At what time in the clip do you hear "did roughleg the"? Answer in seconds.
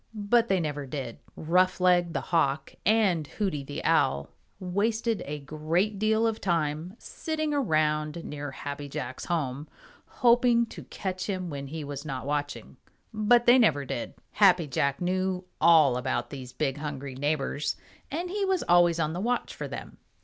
0.87-2.21